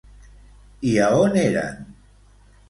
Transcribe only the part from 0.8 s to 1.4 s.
I a on